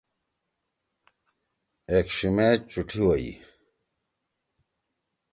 ایکشُمے 1.91 2.49
چُھٹی 2.71 2.99
ہوئی۔ 3.05 3.31